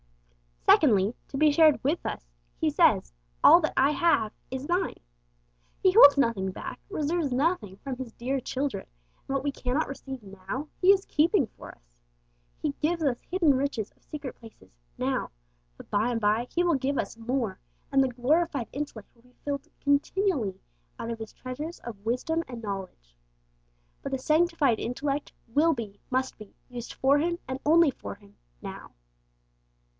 [0.63, 2.25] Secondly, to be shared with us.
[2.59, 3.13] He says,
[3.43, 4.99] 'All that I have is thine.'
[5.79, 8.87] He holds nothing back, reserves nothing from His dear children,
[9.27, 11.83] and what we cannot receive now He is keeping for us.
[12.63, 15.29] He gives us 'hidden riches of secret places' now,
[15.77, 17.59] but by and by He will give us more,
[17.91, 20.59] and the glorified intellect will be filled continually
[20.97, 23.15] out of His treasures of wisdom and knowledge.
[24.01, 28.37] But the sanctified intellect will be, must be, used for Him, and only for Him,
[28.63, 28.93] now!